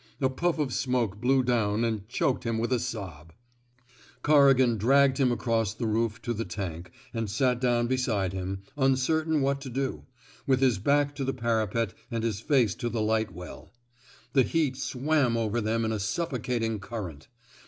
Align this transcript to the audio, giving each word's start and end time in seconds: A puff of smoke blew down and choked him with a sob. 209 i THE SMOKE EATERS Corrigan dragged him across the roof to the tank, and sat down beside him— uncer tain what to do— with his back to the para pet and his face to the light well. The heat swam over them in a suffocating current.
A 0.19 0.31
puff 0.31 0.57
of 0.57 0.73
smoke 0.73 1.21
blew 1.21 1.43
down 1.43 1.83
and 1.83 2.09
choked 2.09 2.43
him 2.43 2.57
with 2.57 2.73
a 2.73 2.79
sob. 2.79 3.33
209 4.23 4.23
i 4.23 4.23
THE 4.23 4.23
SMOKE 4.23 4.23
EATERS 4.23 4.23
Corrigan 4.23 4.77
dragged 4.79 5.17
him 5.19 5.31
across 5.31 5.73
the 5.75 5.85
roof 5.85 6.19
to 6.23 6.33
the 6.33 6.43
tank, 6.43 6.89
and 7.13 7.29
sat 7.29 7.61
down 7.61 7.85
beside 7.85 8.33
him— 8.33 8.63
uncer 8.79 9.23
tain 9.23 9.41
what 9.43 9.61
to 9.61 9.69
do— 9.69 10.05
with 10.47 10.59
his 10.61 10.79
back 10.79 11.13
to 11.17 11.23
the 11.23 11.35
para 11.35 11.67
pet 11.67 11.93
and 12.09 12.23
his 12.23 12.39
face 12.39 12.73
to 12.73 12.89
the 12.89 12.99
light 13.03 13.31
well. 13.31 13.71
The 14.33 14.41
heat 14.41 14.75
swam 14.75 15.37
over 15.37 15.61
them 15.61 15.85
in 15.85 15.91
a 15.91 15.99
suffocating 15.99 16.79
current. 16.79 17.27